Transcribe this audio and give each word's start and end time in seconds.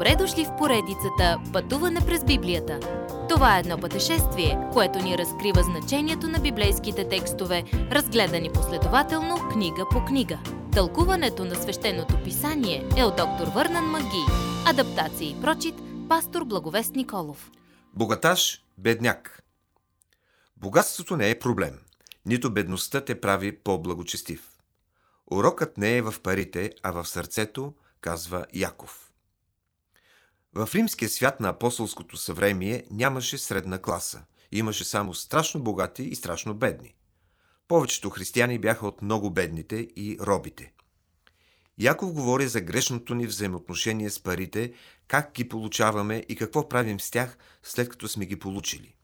Добре 0.00 0.16
дошли 0.16 0.44
в 0.44 0.56
поредицата 0.56 1.40
Пътуване 1.52 2.00
през 2.06 2.24
Библията. 2.24 2.80
Това 3.28 3.56
е 3.56 3.60
едно 3.60 3.78
пътешествие, 3.78 4.58
което 4.72 4.98
ни 4.98 5.18
разкрива 5.18 5.62
значението 5.62 6.28
на 6.28 6.38
библейските 6.38 7.08
текстове, 7.08 7.64
разгледани 7.72 8.52
последователно 8.52 9.48
книга 9.52 9.86
по 9.90 10.04
книга. 10.04 10.38
Тълкуването 10.72 11.44
на 11.44 11.54
свещеното 11.54 12.22
писание 12.24 12.88
е 12.96 13.04
от 13.04 13.16
доктор 13.16 13.46
Върнан 13.46 13.84
Маги. 13.84 14.24
Адаптация 14.66 15.30
и 15.30 15.40
прочит, 15.40 15.74
пастор 16.08 16.44
Благовест 16.44 16.94
Николов. 16.94 17.50
Богаташ, 17.94 18.62
бедняк. 18.78 19.42
Богатството 20.56 21.16
не 21.16 21.30
е 21.30 21.38
проблем. 21.38 21.78
Нито 22.26 22.52
бедността 22.52 23.04
те 23.04 23.20
прави 23.20 23.58
по-благочестив. 23.58 24.50
Урокът 25.30 25.78
не 25.78 25.96
е 25.96 26.02
в 26.02 26.14
парите, 26.22 26.72
а 26.82 26.90
в 26.90 27.08
сърцето, 27.08 27.74
казва 28.00 28.46
Яков. 28.54 29.09
В 30.54 30.68
римския 30.74 31.08
свят 31.08 31.40
на 31.40 31.48
апостолското 31.48 32.16
съвремие 32.16 32.84
нямаше 32.90 33.38
средна 33.38 33.78
класа. 33.78 34.22
Имаше 34.52 34.84
само 34.84 35.14
страшно 35.14 35.62
богати 35.62 36.02
и 36.02 36.14
страшно 36.14 36.54
бедни. 36.54 36.94
Повечето 37.68 38.10
християни 38.10 38.58
бяха 38.58 38.86
от 38.86 39.02
много 39.02 39.30
бедните 39.30 39.76
и 39.76 40.18
робите. 40.20 40.72
Яков 41.78 42.12
говори 42.12 42.48
за 42.48 42.60
грешното 42.60 43.14
ни 43.14 43.26
взаимоотношение 43.26 44.10
с 44.10 44.22
парите, 44.22 44.72
как 45.08 45.32
ги 45.34 45.48
получаваме 45.48 46.24
и 46.28 46.36
какво 46.36 46.68
правим 46.68 47.00
с 47.00 47.10
тях, 47.10 47.38
след 47.62 47.88
като 47.88 48.08
сме 48.08 48.26
ги 48.26 48.38
получили. 48.38 48.94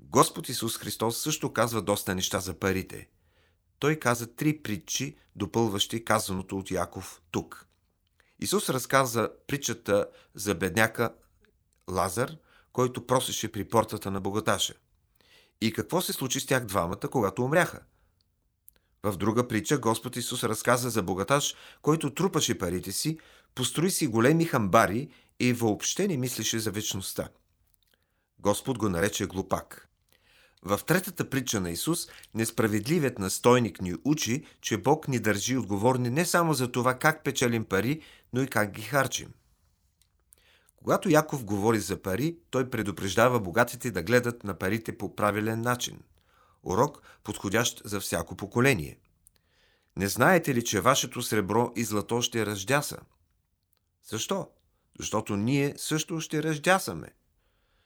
Господ 0.00 0.48
Исус 0.48 0.78
Христос 0.78 1.22
също 1.22 1.52
казва 1.52 1.82
доста 1.82 2.14
неща 2.14 2.40
за 2.40 2.54
парите. 2.54 3.08
Той 3.78 3.96
каза 3.96 4.34
три 4.34 4.58
притчи, 4.62 5.16
допълващи 5.36 6.04
казаното 6.04 6.58
от 6.58 6.70
Яков 6.70 7.22
тук– 7.30 7.66
Исус 8.42 8.68
разказа 8.68 9.30
притчата 9.46 10.06
за 10.34 10.54
бедняка 10.54 11.14
Лазар, 11.90 12.36
който 12.72 13.06
просеше 13.06 13.52
при 13.52 13.64
портата 13.64 14.10
на 14.10 14.20
богаташа. 14.20 14.74
И 15.60 15.72
какво 15.72 16.00
се 16.00 16.12
случи 16.12 16.40
с 16.40 16.46
тях 16.46 16.64
двамата, 16.64 17.08
когато 17.12 17.44
умряха? 17.44 17.80
В 19.02 19.16
друга 19.16 19.48
притча 19.48 19.78
Господ 19.78 20.16
Исус 20.16 20.44
разказа 20.44 20.90
за 20.90 21.02
богаташ, 21.02 21.54
който 21.82 22.14
трупаше 22.14 22.58
парите 22.58 22.92
си, 22.92 23.18
построи 23.54 23.90
си 23.90 24.06
големи 24.06 24.44
хамбари 24.44 25.10
и 25.40 25.52
въобще 25.52 26.08
не 26.08 26.16
мислеше 26.16 26.58
за 26.58 26.70
вечността. 26.70 27.28
Господ 28.38 28.78
го 28.78 28.88
нарече 28.88 29.26
глупак. 29.26 29.88
В 30.62 30.80
третата 30.86 31.30
притча 31.30 31.60
на 31.60 31.70
Исус, 31.70 32.08
несправедливият 32.34 33.18
настойник 33.18 33.80
ни 33.80 33.94
учи, 34.04 34.44
че 34.60 34.78
Бог 34.78 35.08
ни 35.08 35.18
държи 35.18 35.56
отговорни 35.56 36.10
не 36.10 36.24
само 36.24 36.54
за 36.54 36.72
това 36.72 36.98
как 36.98 37.24
печелим 37.24 37.64
пари, 37.64 38.00
но 38.32 38.42
и 38.42 38.46
как 38.46 38.70
ги 38.70 38.82
харчим. 38.82 39.32
Когато 40.76 41.08
Яков 41.08 41.44
говори 41.44 41.80
за 41.80 42.02
пари, 42.02 42.36
той 42.50 42.70
предупреждава 42.70 43.40
богатите 43.40 43.90
да 43.90 44.02
гледат 44.02 44.44
на 44.44 44.58
парите 44.58 44.98
по 44.98 45.16
правилен 45.16 45.60
начин. 45.60 46.00
Урок, 46.62 47.02
подходящ 47.24 47.82
за 47.84 48.00
всяко 48.00 48.36
поколение. 48.36 48.98
Не 49.96 50.08
знаете 50.08 50.54
ли, 50.54 50.64
че 50.64 50.80
вашето 50.80 51.22
сребро 51.22 51.72
и 51.76 51.84
злато 51.84 52.22
ще 52.22 52.46
ръждяса? 52.46 52.98
Защо? 54.04 54.48
Защото 54.98 55.36
ние 55.36 55.74
също 55.76 56.20
ще 56.20 56.42
ръждясаме. 56.42 57.08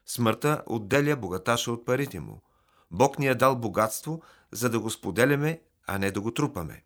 Смъртта 0.06 0.62
отделя 0.66 1.16
богаташа 1.16 1.72
от 1.72 1.84
парите 1.84 2.20
му. 2.20 2.42
Бог 2.90 3.18
ни 3.18 3.26
е 3.26 3.34
дал 3.34 3.56
богатство, 3.56 4.22
за 4.52 4.70
да 4.70 4.80
го 4.80 4.90
споделяме, 4.90 5.60
а 5.86 5.98
не 5.98 6.10
да 6.10 6.20
го 6.20 6.30
трупаме. 6.30 6.84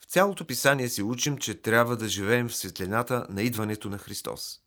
В 0.00 0.04
цялото 0.04 0.46
писание 0.46 0.88
си 0.88 1.02
учим, 1.02 1.38
че 1.38 1.62
трябва 1.62 1.96
да 1.96 2.08
живеем 2.08 2.48
в 2.48 2.56
светлината 2.56 3.26
на 3.30 3.42
идването 3.42 3.88
на 3.88 3.98
Христос. 3.98 4.60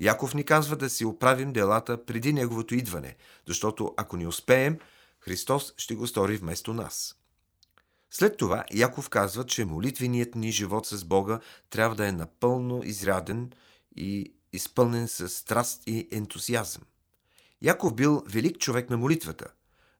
Яков 0.00 0.34
ни 0.34 0.44
казва 0.44 0.76
да 0.76 0.90
си 0.90 1.04
оправим 1.04 1.52
делата 1.52 2.04
преди 2.04 2.32
Неговото 2.32 2.74
идване, 2.74 3.16
защото 3.46 3.94
ако 3.96 4.16
ни 4.16 4.26
успеем, 4.26 4.78
Христос 5.20 5.74
ще 5.76 5.94
го 5.94 6.06
стори 6.06 6.36
вместо 6.36 6.74
нас. 6.74 7.16
След 8.10 8.36
това 8.36 8.64
Яков 8.72 9.08
казва, 9.08 9.46
че 9.46 9.64
молитвеният 9.64 10.34
ни 10.34 10.52
живот 10.52 10.86
с 10.86 11.04
Бога 11.04 11.40
трябва 11.70 11.96
да 11.96 12.06
е 12.06 12.12
напълно 12.12 12.80
изряден 12.84 13.52
и 13.96 14.34
изпълнен 14.52 15.08
с 15.08 15.28
страст 15.28 15.82
и 15.86 16.08
ентусиазъм. 16.12 16.82
Яков 17.62 17.94
бил 17.94 18.22
велик 18.26 18.58
човек 18.58 18.90
на 18.90 18.96
молитвата, 18.96 19.46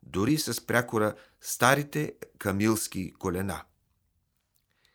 дори 0.02 0.38
с 0.38 0.66
прякора 0.66 1.14
старите 1.40 2.14
камилски 2.38 3.12
колена– 3.12 3.62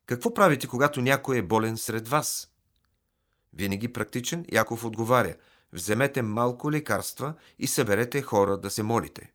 какво 0.05 0.33
правите, 0.33 0.67
когато 0.67 1.01
някой 1.01 1.37
е 1.37 1.41
болен 1.41 1.77
сред 1.77 2.07
вас? 2.07 2.47
Винаги 3.53 3.93
практичен, 3.93 4.45
Яков 4.51 4.85
отговаря 4.85 5.35
Вземете 5.73 6.21
малко 6.21 6.71
лекарства 6.71 7.33
и 7.59 7.67
съберете 7.67 8.21
хора 8.21 8.57
да 8.57 8.69
се 8.69 8.83
молите. 8.83 9.31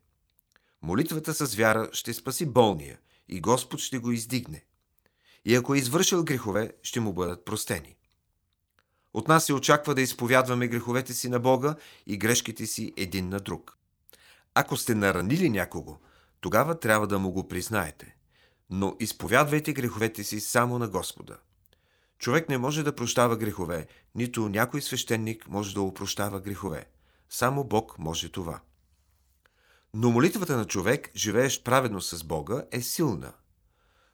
Молитвата 0.81 1.33
с 1.33 1.55
вяра 1.55 1.89
ще 1.93 2.13
спаси 2.13 2.45
болния 2.45 2.99
и 3.27 3.41
Господ 3.41 3.79
ще 3.79 3.97
го 3.97 4.11
издигне. 4.11 4.65
И 5.45 5.55
ако 5.55 5.75
е 5.75 5.77
извършил 5.77 6.23
грехове, 6.23 6.71
ще 6.83 6.99
му 6.99 7.13
бъдат 7.13 7.45
простени. 7.45 7.95
От 9.13 9.27
нас 9.27 9.45
се 9.45 9.53
очаква 9.53 9.95
да 9.95 10.01
изповядваме 10.01 10.67
греховете 10.67 11.13
си 11.13 11.29
на 11.29 11.39
Бога 11.39 11.75
и 12.07 12.17
грешките 12.17 12.65
си 12.65 12.93
един 12.97 13.29
на 13.29 13.39
друг. 13.39 13.77
Ако 14.55 14.77
сте 14.77 14.95
наранили 14.95 15.49
някого, 15.49 15.97
тогава 16.39 16.79
трябва 16.79 17.07
да 17.07 17.19
му 17.19 17.31
го 17.31 17.47
признаете 17.47 18.15
но 18.71 18.95
изповядвайте 18.99 19.73
греховете 19.73 20.23
си 20.23 20.39
само 20.39 20.79
на 20.79 20.87
Господа. 20.87 21.37
Човек 22.19 22.49
не 22.49 22.57
може 22.57 22.83
да 22.83 22.95
прощава 22.95 23.37
грехове, 23.37 23.87
нито 24.15 24.49
някой 24.49 24.81
свещеник 24.81 25.47
може 25.47 25.73
да 25.73 25.81
опрощава 25.81 26.39
грехове. 26.39 26.85
Само 27.29 27.63
Бог 27.63 27.99
може 27.99 28.29
това. 28.29 28.61
Но 29.93 30.11
молитвата 30.11 30.57
на 30.57 30.65
човек, 30.65 31.11
живеещ 31.15 31.63
праведно 31.63 32.01
с 32.01 32.23
Бога, 32.23 32.65
е 32.71 32.81
силна. 32.81 33.33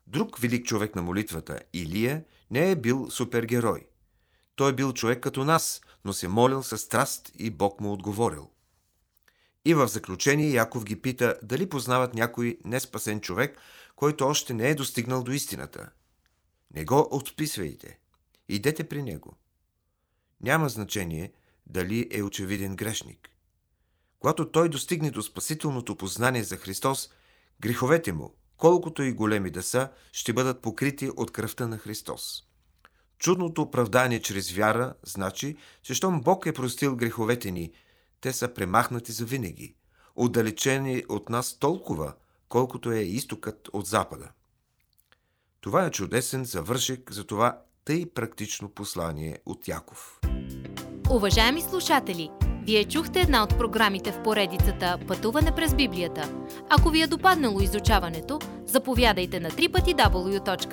Друг 0.07 0.39
велик 0.39 0.65
човек 0.65 0.95
на 0.95 1.01
молитвата, 1.01 1.59
Илия, 1.73 2.23
не 2.51 2.71
е 2.71 2.75
бил 2.75 3.11
супергерой. 3.11 3.87
Той 4.55 4.71
е 4.71 4.75
бил 4.75 4.93
човек 4.93 5.23
като 5.23 5.45
нас, 5.45 5.81
но 6.05 6.13
се 6.13 6.27
молил 6.27 6.63
с 6.63 6.77
страст 6.77 7.31
и 7.35 7.49
Бог 7.49 7.81
му 7.81 7.93
отговорил. 7.93 8.49
И 9.67 9.73
в 9.73 9.87
заключение 9.87 10.51
Яков 10.51 10.83
ги 10.83 11.01
пита 11.01 11.35
дали 11.43 11.69
познават 11.69 12.13
някой 12.13 12.57
неспасен 12.65 13.21
човек, 13.21 13.57
който 13.95 14.27
още 14.27 14.53
не 14.53 14.69
е 14.69 14.75
достигнал 14.75 15.23
до 15.23 15.31
истината. 15.31 15.89
Не 16.73 16.85
го 16.85 17.07
отписвайте. 17.11 17.99
Идете 18.49 18.83
при 18.83 19.03
него. 19.03 19.37
Няма 20.41 20.69
значение 20.69 21.31
дали 21.65 22.07
е 22.11 22.23
очевиден 22.23 22.75
грешник. 22.75 23.29
Когато 24.19 24.51
той 24.51 24.69
достигне 24.69 25.11
до 25.11 25.21
спасителното 25.21 25.95
познание 25.95 26.43
за 26.43 26.57
Христос, 26.57 27.09
греховете 27.61 28.13
му, 28.13 28.35
колкото 28.57 29.03
и 29.03 29.13
големи 29.13 29.51
да 29.51 29.63
са, 29.63 29.89
ще 30.11 30.33
бъдат 30.33 30.61
покрити 30.61 31.09
от 31.17 31.31
кръвта 31.31 31.67
на 31.67 31.77
Христос. 31.77 32.43
Чудното 33.19 33.61
оправдание 33.61 34.21
чрез 34.21 34.51
вяра 34.51 34.93
значи, 35.03 35.57
че 35.81 35.93
щом 35.93 36.21
Бог 36.21 36.45
е 36.45 36.53
простил 36.53 36.95
греховете 36.95 37.51
ни, 37.51 37.71
те 38.21 38.33
са 38.33 38.53
премахнати 38.53 39.11
за 39.11 39.25
винаги, 39.25 39.75
отдалечени 40.15 41.03
от 41.09 41.29
нас 41.29 41.57
толкова, 41.59 42.13
колкото 42.49 42.91
е 42.91 42.99
изтокът 42.99 43.69
от 43.73 43.85
запада. 43.85 44.31
Това 45.61 45.85
е 45.85 45.91
чудесен 45.91 46.45
завършек 46.45 47.11
за 47.11 47.23
това 47.23 47.61
тъй 47.85 48.05
практично 48.05 48.69
послание 48.69 49.37
от 49.45 49.67
Яков. 49.67 50.19
Уважаеми 51.09 51.61
слушатели, 51.61 52.29
вие 52.63 52.85
чухте 52.85 53.19
една 53.19 53.43
от 53.43 53.57
програмите 53.57 54.11
в 54.11 54.23
поредицата 54.23 54.99
Пътуване 55.07 55.55
през 55.55 55.75
Библията. 55.75 56.29
Ако 56.69 56.89
ви 56.89 57.01
е 57.01 57.07
допаднало 57.07 57.61
изучаването, 57.61 58.39
заповядайте 58.65 59.39
на 59.39 59.49
www.ttb.bible, 59.49 60.65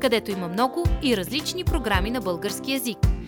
където 0.00 0.30
има 0.30 0.48
много 0.48 0.84
и 1.02 1.16
различни 1.16 1.64
програми 1.64 2.10
на 2.10 2.20
български 2.20 2.72
язик. 2.72 2.98